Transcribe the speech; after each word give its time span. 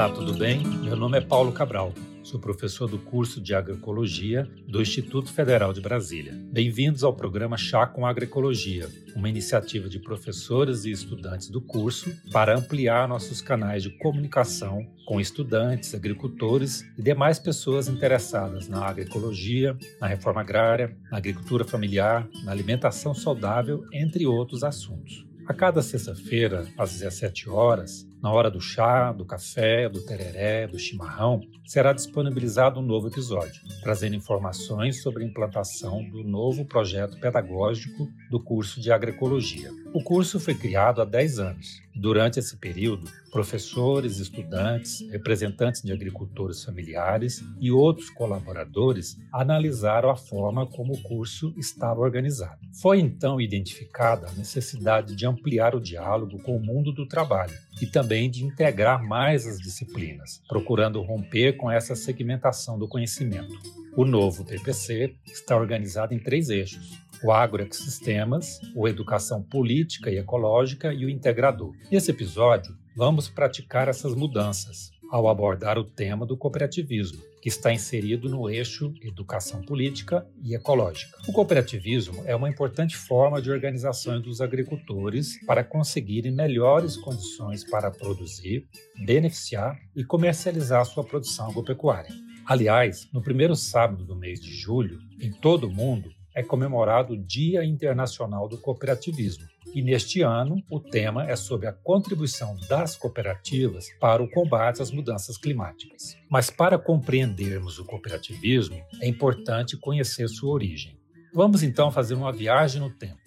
Olá, 0.00 0.08
tudo 0.08 0.32
bem? 0.32 0.66
Meu 0.66 0.96
nome 0.96 1.18
é 1.18 1.20
Paulo 1.20 1.52
Cabral. 1.52 1.92
Sou 2.22 2.40
professor 2.40 2.88
do 2.88 2.98
curso 2.98 3.38
de 3.38 3.54
Agroecologia 3.54 4.48
do 4.66 4.80
Instituto 4.80 5.30
Federal 5.30 5.74
de 5.74 5.80
Brasília. 5.82 6.32
Bem-vindos 6.50 7.04
ao 7.04 7.12
programa 7.12 7.58
Chá 7.58 7.86
com 7.86 8.06
Agroecologia, 8.06 8.88
uma 9.14 9.28
iniciativa 9.28 9.90
de 9.90 9.98
professores 9.98 10.86
e 10.86 10.90
estudantes 10.90 11.50
do 11.50 11.60
curso 11.60 12.10
para 12.32 12.56
ampliar 12.56 13.06
nossos 13.06 13.42
canais 13.42 13.82
de 13.82 13.90
comunicação 13.98 14.90
com 15.04 15.20
estudantes, 15.20 15.94
agricultores 15.94 16.82
e 16.96 17.02
demais 17.02 17.38
pessoas 17.38 17.86
interessadas 17.86 18.68
na 18.68 18.82
agroecologia, 18.82 19.76
na 20.00 20.06
reforma 20.06 20.40
agrária, 20.40 20.96
na 21.10 21.18
agricultura 21.18 21.62
familiar, 21.62 22.26
na 22.42 22.52
alimentação 22.52 23.14
saudável, 23.14 23.84
entre 23.92 24.26
outros 24.26 24.64
assuntos. 24.64 25.26
A 25.46 25.52
cada 25.52 25.82
sexta-feira, 25.82 26.66
às 26.78 26.92
17 26.92 27.50
horas, 27.50 28.08
na 28.22 28.30
hora 28.30 28.50
do 28.50 28.60
chá, 28.60 29.12
do 29.12 29.24
café, 29.24 29.88
do 29.88 30.00
tereré, 30.04 30.66
do 30.66 30.78
chimarrão, 30.78 31.40
será 31.66 31.92
disponibilizado 31.92 32.80
um 32.80 32.82
novo 32.82 33.08
episódio, 33.08 33.62
trazendo 33.82 34.14
informações 34.14 35.02
sobre 35.02 35.24
a 35.24 35.26
implantação 35.26 36.02
do 36.04 36.22
novo 36.22 36.64
projeto 36.64 37.18
pedagógico 37.18 38.08
do 38.30 38.38
curso 38.38 38.80
de 38.80 38.92
agroecologia. 38.92 39.70
O 39.94 40.02
curso 40.02 40.38
foi 40.38 40.54
criado 40.54 41.00
há 41.00 41.04
10 41.04 41.38
anos. 41.38 41.82
Durante 42.00 42.38
esse 42.38 42.56
período, 42.56 43.10
professores, 43.30 44.16
estudantes, 44.16 45.02
representantes 45.10 45.82
de 45.82 45.92
agricultores 45.92 46.64
familiares 46.64 47.44
e 47.60 47.70
outros 47.70 48.08
colaboradores 48.08 49.18
analisaram 49.30 50.08
a 50.08 50.16
forma 50.16 50.66
como 50.66 50.94
o 50.94 51.02
curso 51.02 51.52
estava 51.58 52.00
organizado. 52.00 52.58
Foi 52.80 52.98
então 53.00 53.38
identificada 53.38 54.28
a 54.28 54.32
necessidade 54.32 55.14
de 55.14 55.26
ampliar 55.26 55.74
o 55.74 55.80
diálogo 55.80 56.42
com 56.42 56.56
o 56.56 56.64
mundo 56.64 56.90
do 56.90 57.06
trabalho 57.06 57.52
e 57.82 57.86
também 57.86 58.30
de 58.30 58.46
integrar 58.46 59.06
mais 59.06 59.46
as 59.46 59.58
disciplinas, 59.58 60.40
procurando 60.48 61.02
romper 61.02 61.58
com 61.58 61.70
essa 61.70 61.94
segmentação 61.94 62.78
do 62.78 62.88
conhecimento. 62.88 63.52
O 63.94 64.06
novo 64.06 64.42
PPC 64.46 65.16
está 65.26 65.54
organizado 65.54 66.14
em 66.14 66.18
três 66.18 66.48
eixos: 66.48 66.98
o 67.22 67.32
agroecossistemas, 67.32 68.60
o 68.74 68.88
educação 68.88 69.42
política 69.42 70.10
e 70.10 70.18
ecológica 70.18 70.92
e 70.92 71.04
o 71.04 71.10
integrador. 71.10 71.74
Nesse 71.90 72.10
episódio, 72.10 72.74
vamos 72.96 73.28
praticar 73.28 73.88
essas 73.88 74.14
mudanças 74.14 74.90
ao 75.10 75.28
abordar 75.28 75.76
o 75.76 75.84
tema 75.84 76.24
do 76.24 76.36
cooperativismo, 76.36 77.20
que 77.42 77.48
está 77.48 77.72
inserido 77.72 78.28
no 78.28 78.48
eixo 78.48 78.94
educação 79.02 79.60
política 79.62 80.24
e 80.42 80.54
ecológica. 80.54 81.18
O 81.26 81.32
cooperativismo 81.32 82.22
é 82.26 82.36
uma 82.36 82.48
importante 82.48 82.96
forma 82.96 83.42
de 83.42 83.50
organização 83.50 84.20
dos 84.20 84.40
agricultores 84.40 85.44
para 85.46 85.64
conseguirem 85.64 86.30
melhores 86.30 86.96
condições 86.96 87.64
para 87.68 87.90
produzir, 87.90 88.68
beneficiar 89.04 89.76
e 89.96 90.04
comercializar 90.04 90.84
sua 90.84 91.02
produção 91.02 91.50
agropecuária. 91.50 92.14
Aliás, 92.46 93.08
no 93.12 93.22
primeiro 93.22 93.56
sábado 93.56 94.04
do 94.04 94.14
mês 94.16 94.40
de 94.40 94.52
julho, 94.52 94.98
em 95.20 95.32
todo 95.32 95.66
o 95.66 95.72
mundo, 95.72 96.10
é 96.34 96.42
comemorado 96.42 97.14
o 97.14 97.16
Dia 97.16 97.64
Internacional 97.64 98.48
do 98.48 98.58
Cooperativismo. 98.58 99.46
E 99.74 99.82
neste 99.82 100.22
ano, 100.22 100.56
o 100.70 100.80
tema 100.80 101.30
é 101.30 101.36
sobre 101.36 101.66
a 101.66 101.72
contribuição 101.72 102.56
das 102.68 102.96
cooperativas 102.96 103.88
para 104.00 104.22
o 104.22 104.28
combate 104.28 104.82
às 104.82 104.90
mudanças 104.90 105.36
climáticas. 105.36 106.16
Mas 106.28 106.50
para 106.50 106.78
compreendermos 106.78 107.78
o 107.78 107.84
cooperativismo, 107.84 108.80
é 109.00 109.06
importante 109.06 109.76
conhecer 109.76 110.28
sua 110.28 110.52
origem. 110.52 110.98
Vamos 111.32 111.62
então 111.62 111.92
fazer 111.92 112.14
uma 112.14 112.32
viagem 112.32 112.80
no 112.80 112.90
tempo, 112.90 113.20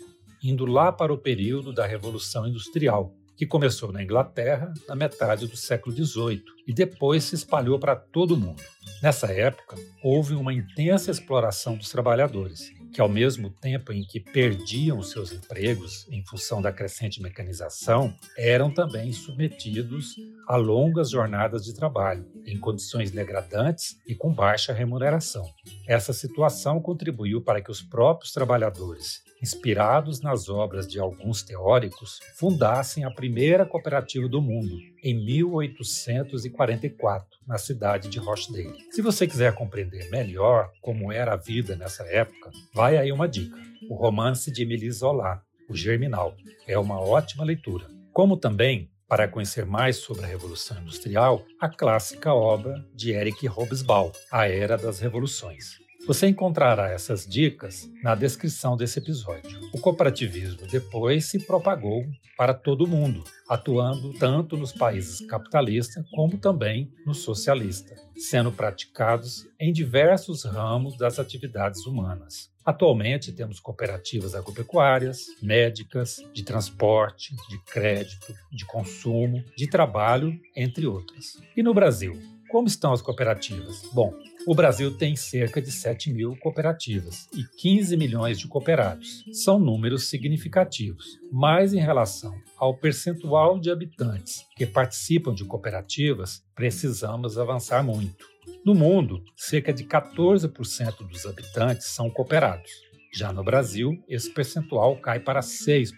indo 0.43 0.65
lá 0.65 0.91
para 0.91 1.13
o 1.13 1.17
período 1.17 1.71
da 1.71 1.85
Revolução 1.85 2.45
Industrial, 2.45 3.15
que 3.37 3.47
começou 3.47 3.91
na 3.91 4.03
Inglaterra 4.03 4.73
na 4.87 4.95
metade 4.95 5.47
do 5.47 5.55
século 5.55 5.95
XVIII 5.95 6.43
e 6.67 6.73
depois 6.73 7.23
se 7.23 7.35
espalhou 7.35 7.79
para 7.79 7.95
todo 7.95 8.35
o 8.35 8.37
mundo. 8.37 8.61
Nessa 9.01 9.31
época, 9.31 9.75
houve 10.03 10.35
uma 10.35 10.53
intensa 10.53 11.11
exploração 11.11 11.75
dos 11.75 11.89
trabalhadores, 11.89 12.71
que, 12.93 13.01
ao 13.01 13.09
mesmo 13.09 13.49
tempo 13.49 13.91
em 13.91 14.03
que 14.03 14.19
perdiam 14.19 15.01
seus 15.01 15.31
empregos 15.31 16.07
em 16.11 16.23
função 16.25 16.61
da 16.61 16.71
crescente 16.71 17.21
mecanização, 17.21 18.15
eram 18.37 18.71
também 18.71 19.11
submetidos 19.11 20.15
a 20.47 20.55
longas 20.55 21.09
jornadas 21.09 21.65
de 21.65 21.73
trabalho, 21.73 22.25
em 22.45 22.59
condições 22.59 23.11
degradantes 23.11 23.97
e 24.07 24.13
com 24.13 24.31
baixa 24.31 24.71
remuneração. 24.71 25.45
Essa 25.87 26.13
situação 26.13 26.79
contribuiu 26.79 27.41
para 27.41 27.61
que 27.61 27.71
os 27.71 27.81
próprios 27.81 28.31
trabalhadores, 28.31 29.21
inspirados 29.43 30.21
nas 30.21 30.47
obras 30.47 30.87
de 30.87 30.97
alguns 30.97 31.43
teóricos, 31.43 32.21
fundassem 32.37 33.03
a 33.03 33.11
primeira 33.11 33.65
cooperativa 33.65 34.29
do 34.29 34.41
mundo, 34.41 34.77
em 35.03 35.13
1844, 35.13 37.39
na 37.45 37.57
cidade 37.57 38.07
de 38.07 38.19
Rochdale. 38.19 38.77
Se 38.89 39.01
você 39.01 39.27
quiser 39.27 39.53
compreender 39.53 40.09
melhor 40.09 40.71
como 40.81 41.11
era 41.11 41.33
a 41.33 41.37
vida 41.37 41.75
nessa 41.75 42.05
época, 42.05 42.51
vai 42.73 42.95
aí 42.95 43.11
uma 43.11 43.27
dica: 43.27 43.57
o 43.89 43.95
romance 43.95 44.49
de 44.49 44.63
Emile 44.63 44.89
Zola, 44.89 45.43
O 45.69 45.75
Germinal. 45.75 46.37
É 46.65 46.79
uma 46.79 47.01
ótima 47.01 47.43
leitura. 47.43 47.85
Como 48.13 48.37
também 48.37 48.89
para 49.09 49.27
conhecer 49.27 49.65
mais 49.65 49.97
sobre 49.97 50.23
a 50.23 50.27
Revolução 50.27 50.79
Industrial, 50.79 51.43
a 51.59 51.67
clássica 51.67 52.33
obra 52.33 52.81
de 52.95 53.11
Eric 53.11 53.45
Hobsbawm, 53.45 54.13
A 54.31 54.47
Era 54.47 54.77
das 54.77 54.99
Revoluções. 54.99 55.82
Você 56.05 56.27
encontrará 56.27 56.89
essas 56.89 57.25
dicas 57.25 57.89
na 58.03 58.13
descrição 58.13 58.75
desse 58.75 58.99
episódio. 58.99 59.57
O 59.73 59.79
cooperativismo 59.79 60.67
depois 60.67 61.25
se 61.25 61.39
propagou 61.45 62.03
para 62.37 62.53
todo 62.53 62.83
o 62.83 62.87
mundo, 62.87 63.23
atuando 63.47 64.11
tanto 64.19 64.57
nos 64.57 64.73
países 64.73 65.25
capitalistas 65.25 66.03
como 66.11 66.37
também 66.37 66.91
no 67.05 67.13
socialista, 67.13 67.95
sendo 68.17 68.51
praticados 68.51 69.47
em 69.57 69.71
diversos 69.71 70.43
ramos 70.43 70.97
das 70.97 71.19
atividades 71.19 71.85
humanas. 71.85 72.51
Atualmente 72.65 73.31
temos 73.31 73.61
cooperativas 73.61 74.35
agropecuárias, 74.35 75.27
médicas, 75.41 76.17
de 76.33 76.43
transporte, 76.43 77.33
de 77.49 77.59
crédito, 77.63 78.33
de 78.51 78.65
consumo, 78.65 79.41
de 79.55 79.67
trabalho, 79.67 80.37
entre 80.53 80.85
outras. 80.85 81.37
E 81.55 81.63
no 81.63 81.73
Brasil, 81.73 82.19
como 82.53 82.67
estão 82.67 82.93
as 82.93 83.01
cooperativas? 83.01 83.81
Bom, 83.93 84.13
o 84.45 84.53
Brasil 84.53 84.91
tem 84.97 85.15
cerca 85.15 85.61
de 85.61 85.71
7 85.71 86.11
mil 86.11 86.35
cooperativas 86.35 87.29
e 87.33 87.43
15 87.61 87.95
milhões 87.95 88.37
de 88.37 88.47
cooperados. 88.47 89.23
São 89.31 89.57
números 89.57 90.09
significativos, 90.09 91.17
mas 91.31 91.73
em 91.73 91.79
relação 91.79 92.35
ao 92.57 92.75
percentual 92.75 93.57
de 93.57 93.71
habitantes 93.71 94.45
que 94.57 94.65
participam 94.65 95.33
de 95.33 95.45
cooperativas, 95.45 96.43
precisamos 96.53 97.37
avançar 97.37 97.83
muito. 97.83 98.25
No 98.65 98.75
mundo, 98.75 99.23
cerca 99.37 99.71
de 99.71 99.85
14% 99.85 101.07
dos 101.07 101.25
habitantes 101.25 101.87
são 101.87 102.09
cooperados. 102.09 102.71
Já 103.13 103.31
no 103.31 103.43
Brasil, 103.43 104.03
esse 104.09 104.29
percentual 104.29 104.97
cai 104.97 105.19
para 105.19 105.39
6%. 105.39 105.91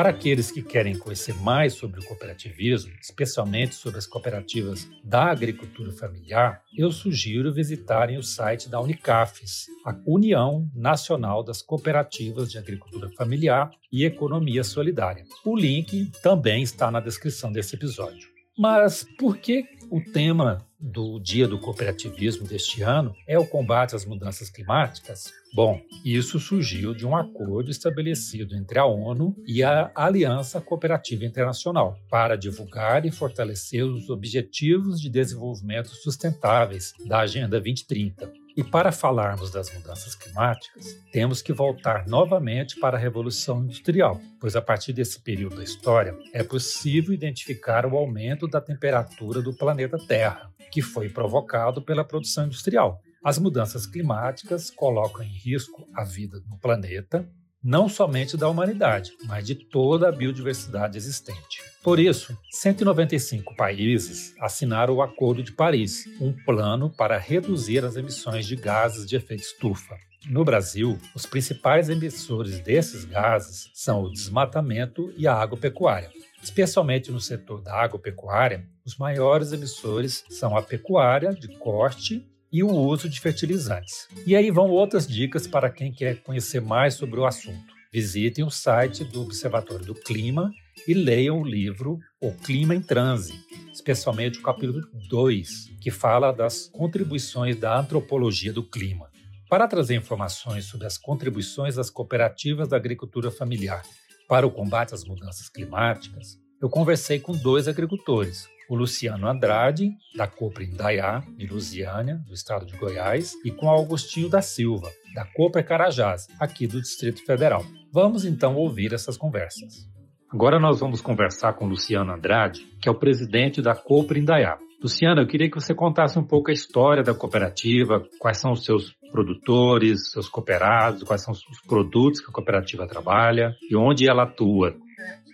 Para 0.00 0.08
aqueles 0.08 0.50
que 0.50 0.62
querem 0.62 0.96
conhecer 0.96 1.34
mais 1.42 1.74
sobre 1.74 2.00
o 2.00 2.02
cooperativismo, 2.02 2.90
especialmente 3.02 3.74
sobre 3.74 3.98
as 3.98 4.06
cooperativas 4.06 4.88
da 5.04 5.30
agricultura 5.30 5.92
familiar, 5.92 6.62
eu 6.74 6.90
sugiro 6.90 7.52
visitarem 7.52 8.16
o 8.16 8.22
site 8.22 8.66
da 8.66 8.80
Unicafes, 8.80 9.66
a 9.84 9.94
União 10.06 10.66
Nacional 10.74 11.44
das 11.44 11.60
Cooperativas 11.60 12.50
de 12.50 12.56
Agricultura 12.56 13.10
Familiar 13.14 13.70
e 13.92 14.06
Economia 14.06 14.64
Solidária. 14.64 15.26
O 15.44 15.54
link 15.54 16.10
também 16.22 16.62
está 16.62 16.90
na 16.90 17.00
descrição 17.00 17.52
desse 17.52 17.76
episódio. 17.76 18.26
Mas 18.56 19.04
por 19.18 19.36
que 19.36 19.66
o 19.90 20.00
tema 20.00 20.66
do 20.80 21.20
Dia 21.20 21.46
do 21.46 21.58
Cooperativismo 21.58 22.46
deste 22.46 22.82
ano 22.82 23.14
é 23.26 23.38
o 23.38 23.46
combate 23.46 23.94
às 23.94 24.04
mudanças 24.04 24.48
climáticas? 24.48 25.32
Bom, 25.52 25.80
isso 26.04 26.38
surgiu 26.38 26.94
de 26.94 27.06
um 27.06 27.14
acordo 27.14 27.70
estabelecido 27.70 28.54
entre 28.54 28.78
a 28.78 28.86
ONU 28.86 29.36
e 29.46 29.62
a 29.62 29.90
Aliança 29.94 30.60
Cooperativa 30.60 31.24
Internacional 31.24 31.98
para 32.08 32.36
divulgar 32.36 33.04
e 33.04 33.10
fortalecer 33.10 33.84
os 33.84 34.08
Objetivos 34.08 35.00
de 35.00 35.10
Desenvolvimento 35.10 35.90
Sustentáveis 35.90 36.94
da 37.06 37.18
Agenda 37.18 37.60
2030. 37.60 38.39
E 38.56 38.64
para 38.64 38.90
falarmos 38.90 39.50
das 39.50 39.72
mudanças 39.72 40.14
climáticas, 40.14 40.84
temos 41.12 41.40
que 41.40 41.52
voltar 41.52 42.06
novamente 42.06 42.78
para 42.80 42.96
a 42.96 43.00
Revolução 43.00 43.62
Industrial, 43.64 44.20
pois 44.40 44.56
a 44.56 44.62
partir 44.62 44.92
desse 44.92 45.20
período 45.20 45.56
da 45.56 45.64
história 45.64 46.16
é 46.32 46.42
possível 46.42 47.14
identificar 47.14 47.86
o 47.86 47.96
aumento 47.96 48.48
da 48.48 48.60
temperatura 48.60 49.40
do 49.40 49.56
planeta 49.56 49.98
Terra, 50.06 50.50
que 50.72 50.82
foi 50.82 51.08
provocado 51.08 51.82
pela 51.82 52.04
produção 52.04 52.46
industrial. 52.46 53.00
As 53.22 53.38
mudanças 53.38 53.86
climáticas 53.86 54.70
colocam 54.70 55.22
em 55.22 55.36
risco 55.36 55.86
a 55.94 56.04
vida 56.04 56.40
no 56.48 56.58
planeta, 56.58 57.28
não 57.62 57.88
somente 57.88 58.36
da 58.36 58.48
humanidade, 58.48 59.12
mas 59.26 59.46
de 59.46 59.54
toda 59.54 60.08
a 60.08 60.12
biodiversidade 60.12 60.96
existente. 60.96 61.62
Por 61.82 61.98
isso, 61.98 62.36
195 62.50 63.54
países 63.54 64.34
assinaram 64.40 64.94
o 64.94 65.02
Acordo 65.02 65.42
de 65.42 65.52
Paris, 65.52 66.04
um 66.20 66.32
plano 66.32 66.90
para 66.90 67.18
reduzir 67.18 67.84
as 67.84 67.96
emissões 67.96 68.46
de 68.46 68.56
gases 68.56 69.06
de 69.06 69.16
efeito 69.16 69.42
estufa. 69.42 69.96
No 70.28 70.44
Brasil, 70.44 70.98
os 71.14 71.24
principais 71.24 71.88
emissores 71.88 72.60
desses 72.60 73.04
gases 73.04 73.70
são 73.72 74.02
o 74.02 74.12
desmatamento 74.12 75.12
e 75.16 75.26
a 75.26 75.34
agropecuária. 75.34 76.10
Especialmente 76.42 77.10
no 77.10 77.20
setor 77.20 77.62
da 77.62 77.74
agropecuária, 77.74 78.66
os 78.84 78.96
maiores 78.96 79.52
emissores 79.52 80.24
são 80.28 80.56
a 80.56 80.62
pecuária 80.62 81.32
de 81.34 81.48
corte 81.58 82.26
e 82.52 82.62
o 82.62 82.68
uso 82.68 83.08
de 83.08 83.20
fertilizantes. 83.20 84.08
E 84.26 84.34
aí 84.34 84.50
vão 84.50 84.68
outras 84.68 85.06
dicas 85.06 85.46
para 85.46 85.70
quem 85.70 85.92
quer 85.92 86.22
conhecer 86.22 86.60
mais 86.60 86.94
sobre 86.94 87.20
o 87.20 87.26
assunto. 87.26 87.74
Visitem 87.92 88.44
o 88.44 88.50
site 88.50 89.04
do 89.04 89.22
Observatório 89.22 89.84
do 89.84 89.94
Clima 89.94 90.52
e 90.86 90.94
leiam 90.94 91.40
o 91.40 91.44
livro 91.44 91.98
O 92.20 92.32
Clima 92.32 92.74
em 92.74 92.80
Transe, 92.80 93.34
especialmente 93.72 94.38
o 94.38 94.42
capítulo 94.42 94.86
2, 95.08 95.72
que 95.80 95.90
fala 95.90 96.32
das 96.32 96.68
contribuições 96.68 97.56
da 97.56 97.78
antropologia 97.78 98.52
do 98.52 98.62
clima. 98.62 99.10
Para 99.48 99.66
trazer 99.66 99.96
informações 99.96 100.66
sobre 100.66 100.86
as 100.86 100.96
contribuições 100.96 101.74
das 101.74 101.90
cooperativas 101.90 102.68
da 102.68 102.76
agricultura 102.76 103.30
familiar 103.30 103.82
para 104.28 104.46
o 104.46 104.50
combate 104.52 104.94
às 104.94 105.04
mudanças 105.04 105.48
climáticas, 105.48 106.38
eu 106.60 106.68
conversei 106.68 107.18
com 107.18 107.32
dois 107.32 107.66
agricultores, 107.66 108.46
o 108.68 108.74
Luciano 108.74 109.26
Andrade, 109.26 109.90
da 110.14 110.26
Copra 110.26 110.62
Indaiá, 110.62 111.22
de 111.36 111.46
Lusiânia, 111.46 112.16
do 112.26 112.34
estado 112.34 112.66
de 112.66 112.76
Goiás, 112.76 113.34
e 113.44 113.50
com 113.50 113.66
o 113.66 113.70
Augustinho 113.70 114.28
da 114.28 114.42
Silva, 114.42 114.90
da 115.14 115.24
Copra 115.24 115.62
Carajás, 115.62 116.26
aqui 116.38 116.66
do 116.66 116.80
Distrito 116.80 117.24
Federal. 117.24 117.64
Vamos 117.90 118.26
então 118.26 118.56
ouvir 118.56 118.92
essas 118.92 119.16
conversas. 119.16 119.88
Agora 120.30 120.60
nós 120.60 120.78
vamos 120.78 121.00
conversar 121.00 121.54
com 121.54 121.66
Luciano 121.66 122.12
Andrade, 122.12 122.60
que 122.80 122.88
é 122.88 122.92
o 122.92 122.98
presidente 122.98 123.62
da 123.62 123.74
Copra 123.74 124.18
Indaiá. 124.18 124.58
Luciano, 124.82 125.20
eu 125.20 125.26
queria 125.26 125.50
que 125.50 125.60
você 125.60 125.74
contasse 125.74 126.18
um 126.18 126.24
pouco 126.24 126.50
a 126.50 126.54
história 126.54 127.02
da 127.02 127.12
cooperativa, 127.12 128.02
quais 128.18 128.38
são 128.38 128.52
os 128.52 128.64
seus 128.64 128.94
produtores, 129.10 130.10
seus 130.10 130.28
cooperados, 130.28 131.02
quais 131.02 131.22
são 131.22 131.32
os 131.32 131.60
produtos 131.66 132.20
que 132.20 132.30
a 132.30 132.32
cooperativa 132.32 132.86
trabalha 132.86 133.54
e 133.68 133.76
onde 133.76 134.08
ela 134.08 134.22
atua. 134.22 134.74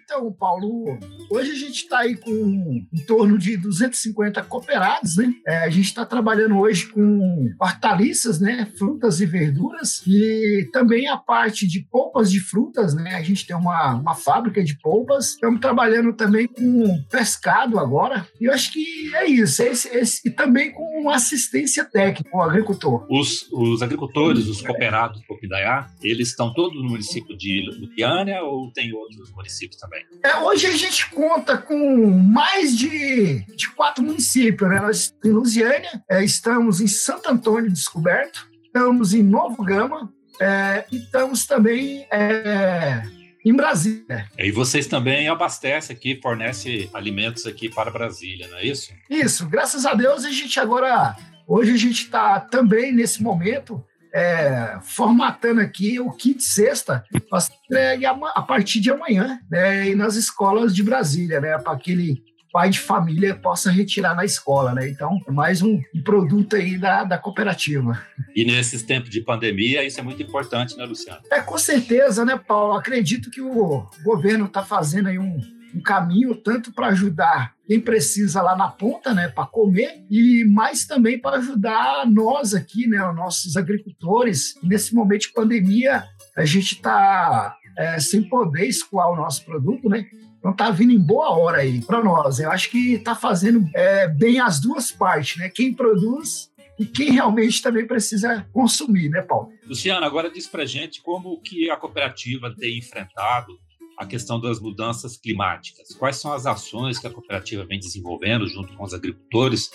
Então, 0.09 0.33
Paulo, 0.33 0.97
hoje 1.29 1.51
a 1.51 1.55
gente 1.57 1.83
está 1.83 1.99
aí 1.99 2.17
com 2.17 2.31
em 2.31 3.05
torno 3.09 3.37
de 3.37 3.57
250 3.57 4.41
cooperados, 4.45 5.17
né? 5.17 5.35
É, 5.45 5.65
a 5.65 5.69
gente 5.69 5.87
está 5.87 6.07
trabalhando 6.07 6.57
hoje 6.57 6.87
com 6.87 7.51
hortaliças, 7.61 8.39
né? 8.39 8.71
Frutas 8.79 9.21
e 9.21 9.27
verduras 9.27 10.07
e 10.07 10.71
também 10.73 11.09
a 11.09 11.17
parte 11.17 11.67
de 11.67 11.81
polpas 11.81 12.31
de 12.31 12.39
frutas, 12.39 12.95
né? 12.95 13.17
A 13.17 13.23
gente 13.23 13.45
tem 13.45 13.57
uma, 13.57 13.97
uma 13.97 14.15
fábrica 14.15 14.63
de 14.63 14.79
polpas. 14.79 15.31
Estamos 15.31 15.61
trabalhando 15.61 16.13
também 16.13 16.47
com 16.47 17.03
pescado 17.11 17.77
agora. 17.77 18.29
E 18.41 18.45
eu 18.45 18.53
acho 18.53 18.73
que 18.73 19.13
é 19.13 19.27
isso. 19.27 19.61
Esse, 19.61 19.89
esse, 19.89 20.29
e 20.29 20.31
também 20.31 20.71
com 20.71 21.11
assistência 21.11 21.85
técnica 21.85 22.31
ao 22.33 22.43
agricultor. 22.43 23.05
Os, 23.11 23.51
os 23.51 23.83
agricultores, 23.83 24.47
os 24.47 24.63
cooperados 24.63 25.21
do 25.21 25.27
Popidaiá, 25.27 25.91
eles 26.01 26.29
estão 26.29 26.55
todos 26.55 26.81
no 26.81 26.91
município 26.91 27.37
de 27.37 27.69
Lupiânia 27.81 28.45
ou 28.45 28.71
tem 28.71 28.93
outros 28.93 29.33
municípios 29.33 29.81
também? 29.81 29.96
Também. 30.05 30.21
É, 30.23 30.37
hoje 30.39 30.67
a 30.67 30.77
gente 30.77 31.11
conta 31.11 31.57
com 31.57 32.11
mais 32.11 32.77
de, 32.77 33.41
de 33.55 33.71
quatro 33.71 34.03
municípios. 34.03 34.69
Né? 34.69 34.81
Nós 34.81 35.15
em 35.25 35.31
Lusiânia, 35.31 36.03
é, 36.11 36.25
estamos 36.25 36.81
em 36.81 36.87
Santo 36.87 37.31
Antônio 37.31 37.71
Descoberto, 37.71 38.49
estamos 38.65 39.15
em 39.15 39.23
Novo 39.23 39.63
Gama 39.65 40.13
é, 40.41 40.85
e 40.91 40.97
estamos 40.97 41.47
também 41.47 42.07
é, 42.11 43.03
em 43.45 43.55
Brasília. 43.55 44.29
E 44.39 44.51
vocês 44.51 44.87
também 44.87 45.29
abastecem 45.29 45.97
aqui, 45.97 46.19
fornecem 46.21 46.91
alimentos 46.93 47.47
aqui 47.47 47.69
para 47.69 47.91
Brasília, 47.91 48.49
não 48.49 48.59
é 48.59 48.67
isso? 48.67 48.93
Isso, 49.09 49.47
graças 49.49 49.87
a 49.87 49.95
Deus 49.95 50.25
a 50.25 50.31
gente 50.31 50.59
agora, 50.61 51.17
hoje 51.47 51.73
a 51.73 51.77
gente 51.77 52.03
está 52.03 52.41
também 52.41 52.93
nesse 52.93 53.23
momento 53.23 53.85
é, 54.17 54.79
formatando 54.81 55.61
aqui 55.61 56.01
o 56.01 56.11
kit 56.11 56.43
sexta 56.43 57.05
para 57.29 57.41
ser 57.41 57.53
entregue 57.67 58.07
a, 58.07 58.43
partir 58.43 58.81
de 58.81 58.91
amanhã, 58.91 59.39
né, 59.51 59.91
e 59.91 59.95
nas 59.95 60.17
escolas 60.17 60.75
de 60.75 60.83
Brasília, 60.83 61.39
né, 61.39 61.59
para 61.59 61.75
aquele 61.75 62.25
pai 62.51 62.71
de 62.71 62.81
família 62.81 63.35
possa 63.35 63.71
retirar 63.71 64.15
na 64.15 64.25
escola, 64.25 64.73
né? 64.73 64.89
Então, 64.89 65.21
mais 65.29 65.61
um, 65.61 65.79
produto 66.03 66.57
aí 66.57 66.79
da, 66.79 67.05
da 67.05 67.19
cooperativa. 67.19 68.01
E 68.35 68.47
nesses 68.47 68.83
tempos 68.83 69.11
de 69.11 69.21
pandemia, 69.21 69.85
isso 69.85 70.01
é 70.01 70.03
muito 70.03 70.23
importante, 70.23 70.75
né, 70.75 70.87
Luciano? 70.87 71.21
É, 71.31 71.43
com 71.43 71.59
certeza, 71.59 72.25
né, 72.25 72.41
Paulo? 72.49 72.73
Acredito 72.73 73.31
que 73.31 73.43
o 73.43 73.87
governo 74.03 74.47
está 74.47 74.65
fazendo 74.65 75.11
aí 75.11 75.19
um, 75.19 75.39
um 75.77 75.83
caminho 75.83 76.35
tanto 76.35 76.73
para 76.73 76.89
ajudar 76.89 77.55
quem 77.67 77.81
precisa 77.81 78.41
lá 78.41 78.57
na 78.57 78.69
ponta, 78.69 79.13
né, 79.13 79.29
para 79.29 79.47
comer, 79.47 80.05
e 80.09 80.45
mais 80.45 80.87
também 80.87 81.21
para 81.21 81.39
ajudar 81.39 82.07
nós 82.07 82.55
aqui, 82.55 82.87
né, 82.87 83.07
os 83.09 83.15
nossos 83.15 83.57
agricultores. 83.57 84.55
Nesse 84.63 84.95
momento 84.95 85.23
de 85.23 85.33
pandemia, 85.33 86.05
a 86.37 86.45
gente 86.45 86.75
está 86.75 87.57
é, 87.77 87.99
sem 87.99 88.23
poder 88.23 88.67
escoar 88.67 89.11
o 89.11 89.17
nosso 89.17 89.45
produto, 89.45 89.89
né? 89.89 90.07
Então 90.39 90.55
tá 90.55 90.71
vindo 90.71 90.93
em 90.93 90.99
boa 90.99 91.31
hora 91.31 91.59
aí 91.59 91.81
para 91.81 92.03
nós. 92.03 92.39
Eu 92.39 92.51
acho 92.51 92.71
que 92.71 92.95
está 92.95 93.15
fazendo 93.15 93.69
é, 93.75 94.07
bem 94.07 94.39
as 94.39 94.61
duas 94.61 94.93
partes, 94.93 95.37
né? 95.39 95.49
Quem 95.49 95.75
produz 95.75 96.51
e 96.79 96.87
quem 96.87 97.11
realmente 97.11 97.61
também 97.63 97.87
precisa 97.87 98.47
consumir, 98.53 99.09
né, 99.09 99.23
Paulo? 99.23 99.51
Luciano, 99.67 100.07
agora 100.07 100.31
diz 100.31 100.47
para 100.47 100.65
gente 100.65 101.03
como 101.03 101.41
que 101.41 101.69
a 101.71 101.77
cooperativa 101.77 102.55
tem 102.55 102.79
enfrentado 102.79 103.59
a 103.97 104.07
questão 104.07 104.41
das 104.41 104.61
mudanças 104.61 105.17
climáticas. 105.17 105.89
Quais 105.95 106.17
são 106.17 106.33
as 106.33 106.47
ações 106.47 106.99
que 106.99 107.07
a 107.07 107.11
cooperativa 107.11 107.65
vem 107.65 107.79
desenvolvendo 107.79 108.47
junto 108.47 108.77
com 108.77 108.85
os 108.85 108.93
agricultores 108.93 109.71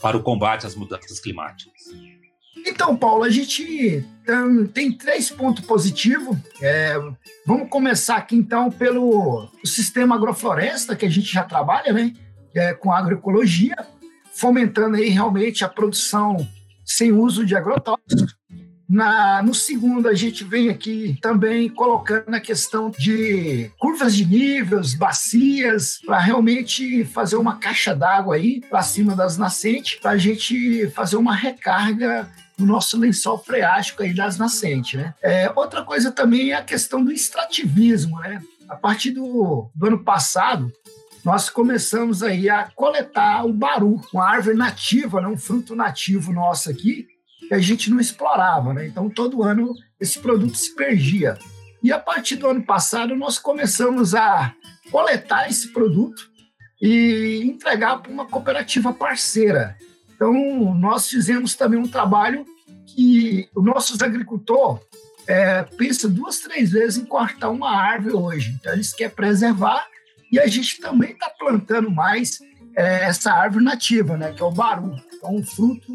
para 0.00 0.16
o 0.16 0.22
combate 0.22 0.66
às 0.66 0.74
mudanças 0.74 1.20
climáticas? 1.20 1.82
Então, 2.66 2.96
Paulo, 2.96 3.24
a 3.24 3.30
gente 3.30 4.04
tem 4.74 4.92
três 4.92 5.30
pontos 5.30 5.64
positivos. 5.64 6.36
É, 6.60 6.94
vamos 7.46 7.68
começar 7.68 8.16
aqui, 8.16 8.36
então, 8.36 8.70
pelo 8.70 9.48
sistema 9.64 10.16
agrofloresta, 10.16 10.96
que 10.96 11.06
a 11.06 11.10
gente 11.10 11.32
já 11.32 11.44
trabalha, 11.44 11.92
né? 11.92 12.12
É, 12.54 12.74
com 12.74 12.92
agroecologia, 12.92 13.76
fomentando 14.32 14.96
aí 14.96 15.08
realmente 15.08 15.64
a 15.64 15.68
produção 15.68 16.36
sem 16.84 17.12
uso 17.12 17.46
de 17.46 17.54
agrotóxicos. 17.54 18.39
Na, 18.90 19.40
no 19.40 19.54
segundo, 19.54 20.08
a 20.08 20.14
gente 20.14 20.42
vem 20.42 20.68
aqui 20.68 21.16
também 21.22 21.68
colocando 21.68 22.34
a 22.34 22.40
questão 22.40 22.90
de 22.90 23.70
curvas 23.78 24.16
de 24.16 24.26
níveis, 24.26 24.94
bacias, 24.94 26.00
para 26.04 26.18
realmente 26.18 27.04
fazer 27.04 27.36
uma 27.36 27.58
caixa 27.58 27.94
d'água 27.94 28.34
aí 28.34 28.60
para 28.68 28.82
cima 28.82 29.14
das 29.14 29.38
nascentes, 29.38 30.00
para 30.00 30.10
a 30.10 30.18
gente 30.18 30.88
fazer 30.88 31.14
uma 31.14 31.36
recarga 31.36 32.28
no 32.58 32.66
nosso 32.66 32.98
lençol 32.98 33.38
freático 33.38 34.02
aí 34.02 34.12
das 34.12 34.36
nascentes, 34.36 35.00
né? 35.00 35.14
É, 35.22 35.48
outra 35.54 35.84
coisa 35.84 36.10
também 36.10 36.50
é 36.50 36.54
a 36.54 36.64
questão 36.64 37.04
do 37.04 37.12
extrativismo, 37.12 38.18
né? 38.18 38.42
A 38.68 38.74
partir 38.74 39.12
do, 39.12 39.70
do 39.72 39.86
ano 39.86 40.02
passado, 40.02 40.72
nós 41.24 41.50
começamos 41.50 42.22
aí 42.22 42.48
a 42.48 42.70
coletar 42.74 43.44
o 43.44 43.52
baru, 43.52 44.00
uma 44.12 44.28
árvore 44.28 44.56
nativa, 44.56 45.20
né? 45.20 45.28
um 45.28 45.36
fruto 45.36 45.76
nativo 45.76 46.32
nosso 46.32 46.70
aqui, 46.70 47.06
que 47.50 47.54
a 47.54 47.58
gente 47.58 47.90
não 47.90 47.98
explorava, 47.98 48.72
né? 48.72 48.86
Então 48.86 49.10
todo 49.10 49.42
ano 49.42 49.74
esse 49.98 50.20
produto 50.20 50.56
se 50.56 50.72
perdia. 50.76 51.36
E 51.82 51.92
a 51.92 51.98
partir 51.98 52.36
do 52.36 52.46
ano 52.46 52.62
passado 52.62 53.16
nós 53.16 53.40
começamos 53.40 54.14
a 54.14 54.54
coletar 54.88 55.48
esse 55.50 55.72
produto 55.72 56.30
e 56.80 57.42
entregar 57.44 57.98
para 57.98 58.12
uma 58.12 58.24
cooperativa 58.24 58.92
parceira. 58.92 59.76
Então 60.14 60.32
nós 60.76 61.08
fizemos 61.08 61.56
também 61.56 61.80
um 61.80 61.88
trabalho 61.88 62.46
que 62.86 63.48
os 63.52 63.64
nossos 63.64 64.00
agricultores 64.00 64.84
é, 65.26 65.64
pensa 65.76 66.08
duas, 66.08 66.38
três 66.38 66.70
vezes 66.70 67.02
em 67.02 67.04
cortar 67.04 67.50
uma 67.50 67.76
árvore 67.76 68.14
hoje. 68.14 68.56
Então 68.60 68.72
eles 68.72 68.92
querem 68.92 69.12
preservar 69.12 69.88
e 70.30 70.38
a 70.38 70.46
gente 70.46 70.80
também 70.80 71.10
está 71.10 71.28
plantando 71.30 71.90
mais 71.90 72.38
é, 72.80 73.04
essa 73.04 73.32
árvore 73.32 73.64
nativa, 73.64 74.16
né? 74.16 74.32
Que 74.32 74.42
é 74.42 74.46
o 74.46 74.50
baru, 74.50 74.94
é 75.22 75.28
um 75.28 75.42
fruto 75.42 75.92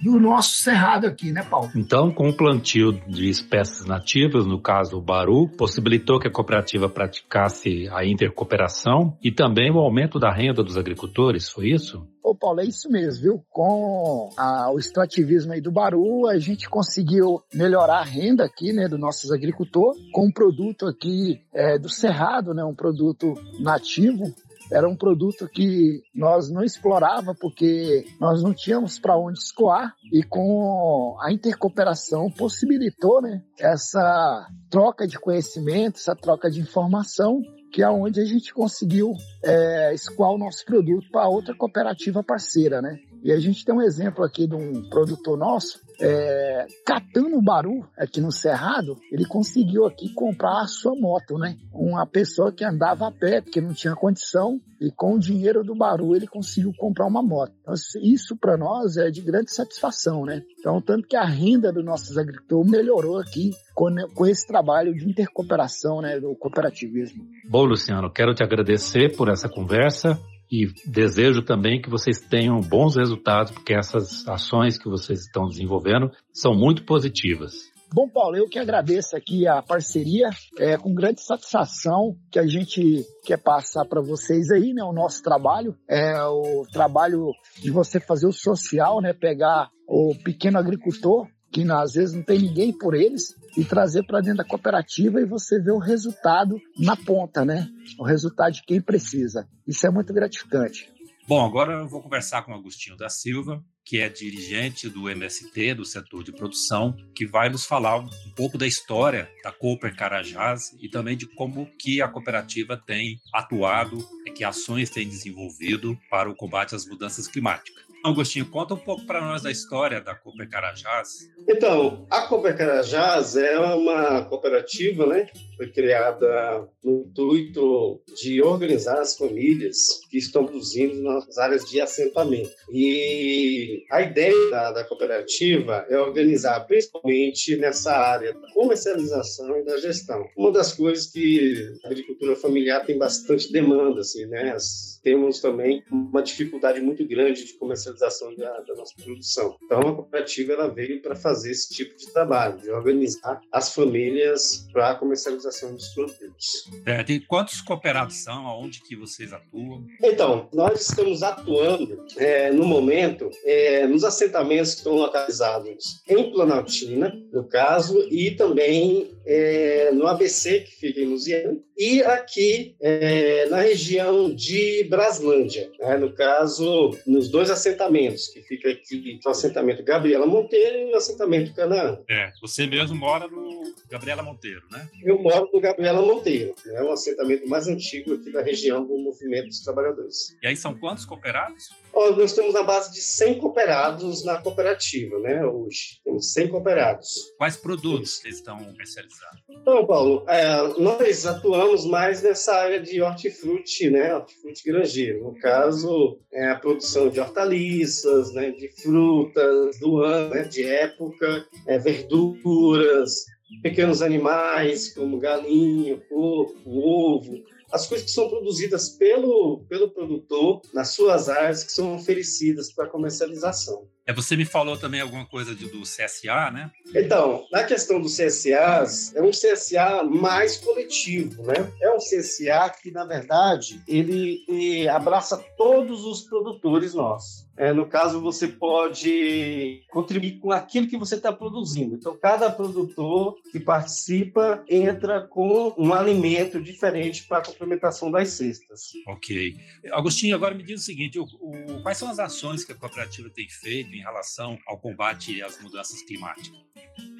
do 0.00 0.20
nosso 0.20 0.62
cerrado 0.62 1.06
aqui, 1.06 1.32
né, 1.32 1.42
Paulo? 1.42 1.70
Então, 1.74 2.12
com 2.12 2.28
o 2.28 2.36
plantio 2.36 2.92
de 2.92 3.28
espécies 3.28 3.84
nativas, 3.84 4.46
no 4.46 4.60
caso 4.60 4.96
o 4.96 5.02
baru, 5.02 5.48
possibilitou 5.48 6.20
que 6.20 6.28
a 6.28 6.30
cooperativa 6.30 6.88
praticasse 6.88 7.88
a 7.90 8.06
intercooperação 8.06 9.18
e 9.20 9.32
também 9.32 9.72
o 9.72 9.78
aumento 9.78 10.20
da 10.20 10.32
renda 10.32 10.62
dos 10.62 10.76
agricultores, 10.76 11.48
foi 11.48 11.70
isso? 11.70 12.06
Ô 12.22 12.34
Paulo, 12.36 12.60
é 12.60 12.64
isso 12.64 12.88
mesmo, 12.90 13.22
viu? 13.22 13.42
Com 13.50 14.28
a, 14.36 14.70
o 14.70 14.78
extrativismo 14.78 15.52
aí 15.52 15.60
do 15.60 15.72
Baru, 15.72 16.28
a 16.28 16.38
gente 16.38 16.68
conseguiu 16.68 17.42
melhorar 17.52 18.00
a 18.00 18.04
renda 18.04 18.44
aqui, 18.44 18.72
né, 18.72 18.86
dos 18.86 19.00
nossos 19.00 19.32
agricultores, 19.32 20.00
com 20.12 20.26
um 20.26 20.30
produto 20.32 20.86
aqui 20.86 21.40
é, 21.52 21.78
do 21.78 21.88
Cerrado, 21.88 22.52
né, 22.52 22.62
um 22.62 22.74
produto 22.74 23.34
nativo, 23.58 24.32
era 24.70 24.88
um 24.88 24.96
produto 24.96 25.48
que 25.48 26.02
nós 26.14 26.50
não 26.50 26.62
explorava 26.62 27.34
porque 27.34 28.04
nós 28.20 28.42
não 28.42 28.54
tínhamos 28.54 28.98
para 28.98 29.16
onde 29.16 29.38
escoar 29.38 29.94
e 30.12 30.22
com 30.22 31.16
a 31.20 31.32
intercooperação 31.32 32.30
possibilitou 32.30 33.22
né, 33.22 33.42
essa 33.58 34.46
troca 34.70 35.06
de 35.06 35.18
conhecimento, 35.18 35.96
essa 35.96 36.14
troca 36.14 36.50
de 36.50 36.60
informação 36.60 37.40
que 37.70 37.82
é 37.82 37.88
onde 37.88 38.20
a 38.20 38.24
gente 38.24 38.52
conseguiu 38.52 39.12
é, 39.44 39.92
escoar 39.92 40.30
o 40.30 40.38
nosso 40.38 40.64
produto 40.64 41.06
para 41.10 41.28
outra 41.28 41.54
cooperativa 41.54 42.22
parceira, 42.22 42.80
né? 42.80 42.98
E 43.22 43.32
a 43.32 43.38
gente 43.38 43.64
tem 43.64 43.74
um 43.74 43.82
exemplo 43.82 44.24
aqui 44.24 44.46
de 44.46 44.54
um 44.54 44.88
produtor 44.88 45.36
nosso 45.36 45.80
é, 46.00 46.66
catando 46.86 47.36
o 47.36 47.42
Baru 47.42 47.84
aqui 47.96 48.20
no 48.20 48.30
Cerrado, 48.30 48.96
ele 49.10 49.24
conseguiu 49.24 49.84
aqui 49.84 50.12
comprar 50.14 50.62
a 50.62 50.66
sua 50.66 50.94
moto, 50.94 51.36
né? 51.36 51.56
Uma 51.72 52.06
pessoa 52.06 52.52
que 52.52 52.64
andava 52.64 53.08
a 53.08 53.12
pé, 53.12 53.40
porque 53.40 53.60
não 53.60 53.74
tinha 53.74 53.94
condição, 53.94 54.60
e 54.80 54.90
com 54.92 55.14
o 55.14 55.18
dinheiro 55.18 55.64
do 55.64 55.74
Baru 55.74 56.14
ele 56.14 56.26
conseguiu 56.26 56.72
comprar 56.76 57.06
uma 57.06 57.22
moto. 57.22 57.52
Então, 57.60 57.74
isso 58.00 58.36
para 58.36 58.56
nós 58.56 58.96
é 58.96 59.10
de 59.10 59.20
grande 59.20 59.52
satisfação, 59.52 60.24
né? 60.24 60.42
Então, 60.58 60.80
tanto 60.80 61.08
que 61.08 61.16
a 61.16 61.24
renda 61.24 61.72
dos 61.72 61.84
nossos 61.84 62.16
agricultores 62.16 62.70
melhorou 62.70 63.18
aqui 63.18 63.50
com, 63.74 63.88
com 64.14 64.26
esse 64.26 64.46
trabalho 64.46 64.94
de 64.94 65.08
intercooperação, 65.08 66.00
né, 66.00 66.20
do 66.20 66.34
cooperativismo. 66.36 67.24
Bom, 67.48 67.64
Luciano, 67.64 68.10
quero 68.10 68.34
te 68.34 68.42
agradecer 68.42 69.16
por 69.16 69.28
essa 69.28 69.48
conversa 69.48 70.18
e 70.50 70.66
desejo 70.86 71.42
também 71.42 71.80
que 71.80 71.90
vocês 71.90 72.20
tenham 72.20 72.60
bons 72.60 72.96
resultados, 72.96 73.52
porque 73.52 73.74
essas 73.74 74.26
ações 74.26 74.78
que 74.78 74.88
vocês 74.88 75.20
estão 75.20 75.46
desenvolvendo 75.46 76.10
são 76.32 76.54
muito 76.54 76.84
positivas. 76.84 77.70
Bom, 77.92 78.06
Paulo, 78.06 78.36
eu 78.36 78.46
que 78.46 78.58
agradeço 78.58 79.16
aqui 79.16 79.46
a 79.46 79.62
parceria, 79.62 80.28
é 80.58 80.76
com 80.76 80.94
grande 80.94 81.22
satisfação 81.22 82.16
que 82.30 82.38
a 82.38 82.46
gente 82.46 83.02
quer 83.24 83.38
passar 83.38 83.86
para 83.86 84.02
vocês 84.02 84.50
aí, 84.50 84.74
né, 84.74 84.84
o 84.84 84.92
nosso 84.92 85.22
trabalho, 85.22 85.74
é 85.88 86.22
o 86.24 86.66
trabalho 86.70 87.32
de 87.62 87.70
você 87.70 87.98
fazer 87.98 88.26
o 88.26 88.32
social, 88.32 89.00
né, 89.00 89.14
pegar 89.14 89.70
o 89.88 90.14
pequeno 90.22 90.58
agricultor, 90.58 91.26
que 91.50 91.62
às 91.70 91.94
vezes 91.94 92.14
não 92.14 92.22
tem 92.22 92.38
ninguém 92.38 92.76
por 92.76 92.94
eles, 92.94 93.34
e 93.58 93.64
trazer 93.64 94.04
para 94.04 94.20
dentro 94.20 94.38
da 94.38 94.44
cooperativa 94.44 95.20
e 95.20 95.24
você 95.24 95.60
ver 95.60 95.72
o 95.72 95.78
resultado 95.78 96.60
na 96.78 96.96
ponta, 96.96 97.44
né? 97.44 97.68
O 97.98 98.04
resultado 98.04 98.52
de 98.52 98.62
quem 98.62 98.80
precisa. 98.80 99.48
Isso 99.66 99.84
é 99.84 99.90
muito 99.90 100.14
gratificante. 100.14 100.88
Bom, 101.26 101.44
agora 101.44 101.72
eu 101.72 101.88
vou 101.88 102.00
conversar 102.00 102.42
com 102.42 102.52
o 102.52 102.54
Agostinho 102.54 102.96
da 102.96 103.08
Silva, 103.10 103.62
que 103.84 103.98
é 103.98 104.08
dirigente 104.08 104.88
do 104.88 105.10
MST, 105.10 105.74
do 105.74 105.84
setor 105.84 106.22
de 106.22 106.30
produção, 106.30 106.96
que 107.14 107.26
vai 107.26 107.48
nos 107.48 107.66
falar 107.66 107.98
um 107.98 108.08
pouco 108.36 108.56
da 108.56 108.66
história 108.66 109.28
da 109.42 109.50
Cooper 109.50 109.94
Carajás 109.94 110.72
e 110.80 110.88
também 110.88 111.16
de 111.16 111.26
como 111.26 111.66
que 111.78 112.00
a 112.00 112.08
cooperativa 112.08 112.76
tem 112.76 113.18
atuado, 113.34 113.98
que 114.36 114.44
ações 114.44 114.88
tem 114.88 115.08
desenvolvido 115.08 115.98
para 116.08 116.30
o 116.30 116.36
combate 116.36 116.76
às 116.76 116.86
mudanças 116.86 117.26
climáticas. 117.26 117.87
Agostinho, 118.04 118.46
conta 118.46 118.74
um 118.74 118.78
pouco 118.78 119.04
para 119.06 119.20
nós 119.20 119.42
da 119.42 119.50
história 119.50 120.00
da 120.00 120.14
Cooper 120.14 120.48
Carajás. 120.48 121.28
Então, 121.48 122.06
a 122.10 122.22
Cooper 122.22 122.56
Carajás 122.56 123.36
é 123.36 123.58
uma 123.58 124.24
cooperativa, 124.24 125.06
né? 125.06 125.26
Foi 125.56 125.68
criada 125.70 126.68
no 126.82 127.00
intuito 127.00 128.00
de 128.22 128.40
organizar 128.40 129.00
as 129.00 129.16
famílias 129.16 129.76
que 130.10 130.18
estão 130.18 130.46
produzindo 130.46 131.02
nas 131.02 131.36
áreas 131.36 131.64
de 131.68 131.80
assentamento. 131.80 132.50
E 132.72 133.84
a 133.90 134.00
ideia 134.00 134.50
da, 134.50 134.72
da 134.72 134.84
cooperativa 134.84 135.84
é 135.90 135.98
organizar 135.98 136.60
principalmente 136.60 137.56
nessa 137.56 137.92
área 137.92 138.32
da 138.32 138.52
comercialização 138.52 139.58
e 139.58 139.64
da 139.64 139.76
gestão. 139.78 140.24
Uma 140.36 140.52
das 140.52 140.72
coisas 140.72 141.06
que 141.06 141.72
a 141.84 141.88
agricultura 141.88 142.36
familiar 142.36 142.84
tem 142.86 142.96
bastante 142.96 143.52
demanda, 143.52 144.00
assim, 144.00 144.26
né? 144.26 144.52
As, 144.52 144.97
temos 145.08 145.40
também 145.40 145.82
uma 145.90 146.22
dificuldade 146.22 146.82
muito 146.82 147.06
grande 147.08 147.46
de 147.46 147.54
comercialização 147.54 148.34
da, 148.36 148.60
da 148.60 148.74
nossa 148.74 148.92
produção. 149.02 149.56
Então, 149.64 149.80
a 149.80 149.94
cooperativa 149.94 150.52
ela 150.52 150.68
veio 150.68 151.00
para 151.00 151.16
fazer 151.16 151.50
esse 151.50 151.72
tipo 151.72 151.96
de 151.96 152.12
trabalho, 152.12 152.58
de 152.58 152.70
organizar 152.70 153.40
as 153.50 153.74
famílias 153.74 154.68
para 154.70 154.90
a 154.90 154.94
comercialização 154.94 155.74
dos 155.74 155.88
produtos. 155.94 156.70
É, 156.84 157.02
tem 157.02 157.20
quantos 157.20 157.62
cooperados 157.62 158.16
são? 158.16 158.46
Aonde 158.46 158.82
que 158.82 158.94
vocês 158.94 159.32
atuam? 159.32 159.86
Então, 160.02 160.46
nós 160.52 160.90
estamos 160.90 161.22
atuando 161.22 162.04
é, 162.18 162.52
no 162.52 162.66
momento 162.66 163.30
é, 163.44 163.86
nos 163.86 164.04
assentamentos 164.04 164.72
que 164.72 164.78
estão 164.78 164.94
localizados 164.94 166.02
em 166.06 166.30
Planaltina, 166.30 167.18
no 167.32 167.48
caso, 167.48 167.98
e 168.10 168.32
também 168.32 169.08
é, 169.28 169.90
no 169.92 170.06
ABC, 170.06 170.60
que 170.60 170.70
fica 170.76 171.00
em 171.00 171.04
Lusiana, 171.04 171.58
e 171.76 172.02
aqui 172.02 172.74
é, 172.80 173.46
na 173.50 173.60
região 173.60 174.34
de 174.34 174.84
Braslândia, 174.84 175.70
né? 175.78 175.98
no 175.98 176.14
caso, 176.14 176.96
nos 177.06 177.28
dois 177.28 177.50
assentamentos, 177.50 178.28
que 178.28 178.40
fica 178.40 178.70
aqui, 178.70 179.20
o 179.24 179.28
assentamento 179.28 179.84
Gabriela 179.84 180.24
Monteiro 180.24 180.78
e 180.78 180.92
o 180.94 180.96
assentamento 180.96 181.54
Canaã. 181.54 181.98
É, 182.08 182.32
você 182.40 182.66
mesmo 182.66 182.96
mora 182.96 183.28
no 183.28 183.74
Gabriela 183.90 184.22
Monteiro, 184.22 184.62
né? 184.72 184.88
Eu 185.04 185.18
moro 185.20 185.50
no 185.52 185.60
Gabriela 185.60 186.00
Monteiro, 186.00 186.54
é 186.66 186.82
o 186.82 186.90
assentamento 186.90 187.46
mais 187.46 187.68
antigo 187.68 188.14
aqui 188.14 188.32
da 188.32 188.42
região 188.42 188.82
do 188.82 188.96
Movimento 188.96 189.48
dos 189.48 189.60
Trabalhadores. 189.60 190.36
E 190.42 190.46
aí 190.46 190.56
são 190.56 190.74
quantos 190.74 191.04
cooperados? 191.04 191.68
Nós 192.16 192.32
temos 192.32 192.54
na 192.54 192.62
base 192.62 192.92
de 192.92 193.00
100 193.00 193.40
cooperados 193.40 194.24
na 194.24 194.40
cooperativa, 194.40 195.18
né, 195.18 195.44
hoje. 195.44 196.00
Temos 196.04 196.32
100 196.32 196.48
cooperados. 196.48 197.32
Quais 197.36 197.56
produtos 197.56 198.18
vocês 198.18 198.36
estão 198.36 198.56
comercializando? 198.56 199.38
Então, 199.50 199.84
Paulo, 199.84 200.24
é, 200.28 200.80
nós 200.80 201.26
atuamos 201.26 201.84
mais 201.84 202.22
nessa 202.22 202.54
área 202.54 202.80
de 202.80 203.02
hortifruti, 203.02 203.90
né, 203.90 204.14
hortifruti 204.14 204.62
grangeiro. 204.64 205.24
No 205.24 205.34
caso, 205.40 206.20
é 206.32 206.50
a 206.50 206.56
produção 206.56 207.08
de 207.08 207.18
hortaliças, 207.18 208.32
né, 208.32 208.52
de 208.52 208.68
frutas 208.80 209.80
do 209.80 209.98
ano, 209.98 210.34
né, 210.34 210.42
de 210.44 210.64
época, 210.64 211.44
é, 211.66 211.78
verduras, 211.78 213.24
pequenos 213.62 214.02
animais 214.02 214.94
como 214.94 215.18
galinha, 215.18 215.96
porco, 216.08 216.54
ovo, 216.66 217.42
as 217.70 217.86
coisas 217.86 218.06
que 218.06 218.12
são 218.12 218.28
produzidas 218.28 218.88
pelo, 218.90 219.64
pelo 219.68 219.90
produtor 219.90 220.62
nas 220.72 220.88
suas 220.88 221.28
áreas 221.28 221.64
que 221.64 221.72
são 221.72 221.94
oferecidas 221.94 222.72
para 222.72 222.88
comercialização. 222.88 223.86
É, 224.08 224.12
você 224.14 224.34
me 224.34 224.46
falou 224.46 224.74
também 224.74 225.02
alguma 225.02 225.26
coisa 225.26 225.54
de, 225.54 225.66
do 225.66 225.82
CSA, 225.82 226.50
né? 226.50 226.70
Então, 226.94 227.44
na 227.52 227.62
questão 227.62 228.00
do 228.00 228.08
CSA, 228.08 228.86
é 229.14 229.20
um 229.20 229.30
CSA 229.30 230.02
mais 230.02 230.56
coletivo, 230.56 231.42
né? 231.42 231.70
É 231.82 231.90
um 231.90 231.98
CSA 231.98 232.72
que, 232.82 232.90
na 232.90 233.04
verdade, 233.04 233.82
ele, 233.86 234.46
ele 234.48 234.88
abraça 234.88 235.36
todos 235.58 236.06
os 236.06 236.22
produtores 236.22 236.94
nossos. 236.94 237.46
É, 237.58 237.72
no 237.72 237.86
caso, 237.86 238.20
você 238.20 238.46
pode 238.46 239.82
contribuir 239.90 240.38
com 240.38 240.52
aquilo 240.52 240.86
que 240.86 240.96
você 240.96 241.16
está 241.16 241.32
produzindo. 241.32 241.96
Então, 241.96 242.16
cada 242.16 242.48
produtor 242.48 243.34
que 243.50 243.58
participa 243.58 244.64
entra 244.68 245.26
com 245.26 245.74
um 245.76 245.92
alimento 245.92 246.62
diferente 246.62 247.26
para 247.26 247.38
a 247.38 247.44
complementação 247.44 248.12
das 248.12 248.28
cestas. 248.30 248.92
Ok. 249.08 249.56
Agostinho, 249.90 250.36
agora 250.36 250.54
me 250.54 250.62
diz 250.62 250.82
o 250.82 250.84
seguinte: 250.84 251.18
o, 251.18 251.24
o, 251.24 251.82
quais 251.82 251.98
são 251.98 252.08
as 252.08 252.20
ações 252.20 252.64
que 252.64 252.70
a 252.70 252.76
cooperativa 252.76 253.28
tem 253.28 253.48
feito 253.48 253.97
em 253.98 254.02
relação 254.02 254.58
ao 254.66 254.78
combate 254.78 255.42
às 255.42 255.60
mudanças 255.60 256.02
climáticas? 256.02 256.58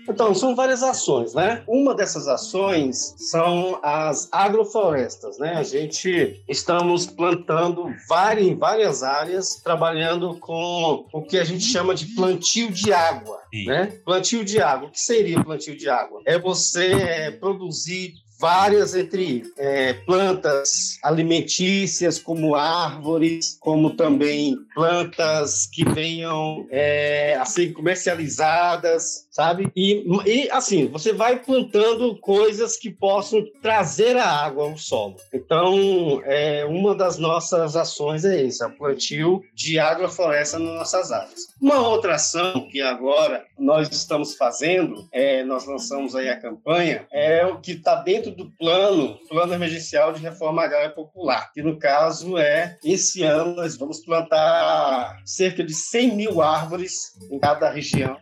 Então, 0.09 0.35
são 0.35 0.57
várias 0.57 0.83
ações, 0.83 1.35
né? 1.35 1.63
Uma 1.67 1.95
dessas 1.95 2.27
ações 2.29 3.15
são 3.19 3.79
as 3.83 4.29
agroflorestas, 4.33 5.39
né? 5.39 5.55
A 5.55 5.63
gente 5.63 6.43
estamos 6.49 7.05
plantando 7.05 7.85
várias, 8.09 8.47
em 8.47 8.57
várias 8.57 9.03
áreas, 9.03 9.61
trabalhando 9.63 10.39
com 10.39 11.07
o 11.13 11.23
que 11.23 11.37
a 11.37 11.45
gente 11.45 11.65
chama 11.65 11.95
de 11.95 12.07
plantio 12.15 12.71
de 12.71 12.91
água, 12.91 13.39
Sim. 13.53 13.67
né? 13.67 14.01
Plantio 14.03 14.45
de 14.45 14.59
água. 14.61 14.89
O 14.89 14.91
que 14.91 15.01
seria 15.01 15.45
plantio 15.45 15.77
de 15.77 15.91
água? 15.91 16.23
É 16.25 16.39
você 16.39 17.37
produzir 17.39 18.15
várias 18.39 18.95
entre 18.95 19.43
é, 19.57 19.95
plantas 19.95 20.99
alimentícias, 21.03 22.19
como 22.19 22.55
árvores, 22.55 23.57
como 23.61 23.97
também 23.97 24.57
plantas 24.75 25.67
que 25.67 25.85
venham 25.85 26.67
é, 26.71 27.37
a 27.37 27.45
ser 27.45 27.73
comercializadas, 27.73 29.27
sabe? 29.39 29.71
E, 29.77 30.05
e 30.27 30.51
assim, 30.51 30.89
você 30.89 31.13
vai 31.13 31.39
plantando 31.39 32.17
coisas 32.17 32.77
que 32.77 32.91
possam 32.91 33.47
trazer 33.63 34.17
a 34.17 34.29
água 34.29 34.65
ao 34.65 34.77
solo. 34.77 35.15
Então, 35.33 36.21
é, 36.25 36.65
uma 36.65 36.93
das 36.93 37.19
nossas 37.19 37.77
ações 37.77 38.25
é 38.25 38.45
essa, 38.45 38.67
o 38.67 38.77
plantio 38.77 39.41
de 39.55 39.79
agrofloresta 39.79 40.59
nas 40.59 40.75
nossas 40.75 41.13
áreas. 41.13 41.55
Uma 41.63 41.79
outra 41.87 42.17
ação 42.17 42.67
que 42.69 42.81
agora 42.81 43.45
nós 43.57 43.89
estamos 43.91 44.35
fazendo, 44.35 45.07
é, 45.13 45.45
nós 45.45 45.65
lançamos 45.65 46.17
aí 46.17 46.29
a 46.29 46.41
campanha, 46.41 47.07
é 47.13 47.47
o 47.47 47.61
que 47.61 47.73
está 47.73 47.95
dentro 47.95 48.33
do 48.33 48.51
plano, 48.59 49.21
plano 49.29 49.55
emergencial 49.55 50.13
de 50.13 50.21
reforma 50.21 50.65
agrária 50.65 50.91
popular, 50.91 51.53
que 51.53 51.63
no 51.63 51.79
caso 51.79 52.37
é, 52.37 52.77
esse 52.85 53.23
ano 53.23 53.55
nós 53.55 53.77
vamos 53.77 54.01
plantar 54.01 55.17
cerca 55.25 55.63
de 55.63 55.75
100 55.75 56.17
mil 56.17 56.43
árvores 56.43 57.17
em 57.31 57.39
cada 57.39 57.71
região 57.71 58.19